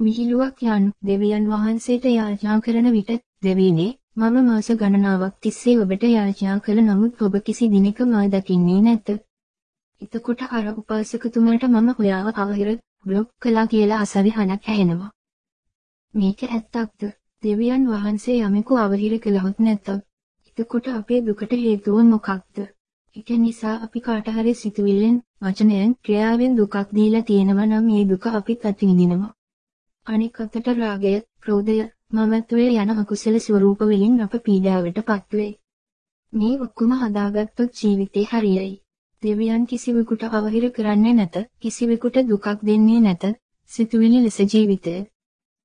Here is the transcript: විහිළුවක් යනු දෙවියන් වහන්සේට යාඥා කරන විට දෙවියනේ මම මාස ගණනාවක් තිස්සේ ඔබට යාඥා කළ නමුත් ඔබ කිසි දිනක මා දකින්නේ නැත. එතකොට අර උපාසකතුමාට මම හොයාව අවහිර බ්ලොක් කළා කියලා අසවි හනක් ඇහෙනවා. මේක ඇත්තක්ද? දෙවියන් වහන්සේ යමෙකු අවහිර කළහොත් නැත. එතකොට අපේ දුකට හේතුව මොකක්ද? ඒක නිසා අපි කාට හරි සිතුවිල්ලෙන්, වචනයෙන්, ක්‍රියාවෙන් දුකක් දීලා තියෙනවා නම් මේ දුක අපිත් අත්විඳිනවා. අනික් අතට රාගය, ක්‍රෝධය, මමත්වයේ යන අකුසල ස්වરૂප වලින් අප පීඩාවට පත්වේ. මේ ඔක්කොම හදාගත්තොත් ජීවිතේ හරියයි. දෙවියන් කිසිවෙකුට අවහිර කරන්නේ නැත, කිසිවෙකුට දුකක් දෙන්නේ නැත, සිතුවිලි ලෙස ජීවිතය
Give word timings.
විහිළුවක් 0.00 0.60
යනු 0.64 0.90
දෙවියන් 1.02 1.46
වහන්සේට 1.50 2.04
යාඥා 2.08 2.58
කරන 2.60 2.88
විට 2.92 3.08
දෙවියනේ 3.42 3.94
මම 4.16 4.36
මාස 4.44 4.68
ගණනාවක් 4.72 5.34
තිස්සේ 5.40 5.74
ඔබට 5.78 6.04
යාඥා 6.08 6.58
කළ 6.60 6.80
නමුත් 6.82 7.22
ඔබ 7.22 7.34
කිසි 7.46 7.66
දිනක 7.72 7.98
මා 8.06 8.26
දකින්නේ 8.28 8.80
නැත. 8.80 9.08
එතකොට 10.02 10.40
අර 10.50 10.66
උපාසකතුමාට 10.72 11.64
මම 11.66 11.88
හොයාව 11.98 12.28
අවහිර 12.36 12.68
බ්ලොක් 13.04 13.28
කළා 13.42 13.66
කියලා 13.66 13.98
අසවි 14.00 14.30
හනක් 14.30 14.64
ඇහෙනවා. 14.66 15.10
මේක 16.14 16.40
ඇත්තක්ද? 16.46 17.02
දෙවියන් 17.42 17.88
වහන්සේ 17.88 18.36
යමෙකු 18.40 18.72
අවහිර 18.76 19.14
කළහොත් 19.20 19.58
නැත. 19.60 19.88
එතකොට 20.48 20.86
අපේ 20.90 21.20
දුකට 21.22 21.52
හේතුව 21.58 21.98
මොකක්ද? 22.04 22.56
ඒක 23.16 23.28
නිසා 23.38 23.74
අපි 23.84 24.00
කාට 24.00 24.30
හරි 24.30 24.54
සිතුවිල්ලෙන්, 24.54 25.16
වචනයෙන්, 25.42 25.90
ක්‍රියාවෙන් 26.04 26.56
දුකක් 26.56 26.76
දීලා 26.94 27.24
තියෙනවා 27.24 27.66
නම් 27.66 27.84
මේ 27.86 28.04
දුක 28.04 28.24
අපිත් 28.32 28.60
අත්විඳිනවා. 28.64 29.32
අනික් 30.08 30.40
අතට 30.40 30.68
රාගය, 30.74 31.14
ක්‍රෝධය, 31.42 31.78
මමත්වයේ 32.10 32.76
යන 32.82 32.92
අකුසල 32.94 33.36
ස්වરૂප 33.38 33.80
වලින් 33.82 34.14
අප 34.20 34.34
පීඩාවට 34.44 35.00
පත්වේ. 35.08 35.50
මේ 36.32 36.54
ඔක්කොම 36.60 36.92
හදාගත්තොත් 37.00 37.80
ජීවිතේ 37.80 38.24
හරියයි. 38.30 38.72
දෙවියන් 39.22 39.66
කිසිවෙකුට 39.66 40.22
අවහිර 40.30 40.64
කරන්නේ 40.70 41.14
නැත, 41.14 41.36
කිසිවෙකුට 41.60 42.16
දුකක් 42.28 42.46
දෙන්නේ 42.62 43.00
නැත, 43.00 43.24
සිතුවිලි 43.70 44.18
ලෙස 44.22 44.38
ජීවිතය 44.46 44.96